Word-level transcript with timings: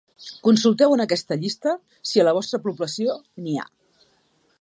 Consulteu 0.45 0.95
en 0.95 1.03
aquesta 1.03 1.37
llista 1.43 1.73
si 2.11 2.23
a 2.23 2.25
la 2.29 2.33
vostra 2.39 2.61
població 2.65 3.19
n’hi 3.49 3.59
ha. 3.61 3.67